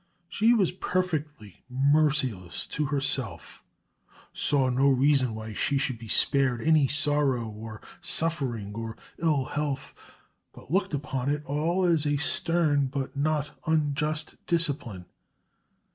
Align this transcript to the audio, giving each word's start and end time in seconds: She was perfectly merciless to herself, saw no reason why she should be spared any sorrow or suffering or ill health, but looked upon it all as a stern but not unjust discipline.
She 0.27 0.55
was 0.55 0.71
perfectly 0.71 1.63
merciless 1.69 2.65
to 2.65 2.85
herself, 2.85 3.63
saw 4.33 4.67
no 4.69 4.89
reason 4.89 5.35
why 5.35 5.53
she 5.53 5.77
should 5.77 5.99
be 5.99 6.07
spared 6.07 6.59
any 6.59 6.87
sorrow 6.87 7.47
or 7.47 7.81
suffering 8.01 8.73
or 8.73 8.97
ill 9.19 9.45
health, 9.45 9.93
but 10.53 10.71
looked 10.71 10.95
upon 10.95 11.29
it 11.29 11.43
all 11.45 11.85
as 11.85 12.07
a 12.07 12.17
stern 12.17 12.87
but 12.87 13.15
not 13.15 13.51
unjust 13.67 14.43
discipline. 14.47 15.05